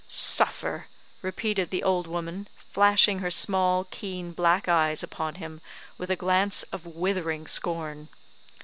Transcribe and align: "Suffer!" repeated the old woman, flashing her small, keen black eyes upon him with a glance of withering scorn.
"Suffer!" 0.07 0.87
repeated 1.21 1.69
the 1.69 1.83
old 1.83 2.07
woman, 2.07 2.47
flashing 2.71 3.19
her 3.19 3.29
small, 3.29 3.83
keen 3.91 4.31
black 4.31 4.67
eyes 4.67 5.03
upon 5.03 5.35
him 5.35 5.61
with 5.99 6.09
a 6.09 6.15
glance 6.15 6.63
of 6.71 6.87
withering 6.87 7.45
scorn. 7.45 8.07